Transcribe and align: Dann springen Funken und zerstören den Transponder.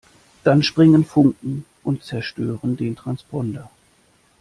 Dann 0.43 0.63
springen 0.63 1.05
Funken 1.05 1.63
und 1.83 2.03
zerstören 2.03 2.75
den 2.75 2.95
Transponder. 2.95 3.69